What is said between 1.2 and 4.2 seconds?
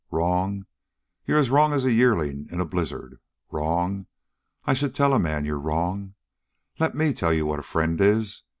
You're as wrong as a yearling in a blizzard. Wrong?